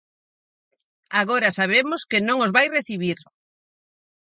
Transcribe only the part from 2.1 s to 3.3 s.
non os vai recibir.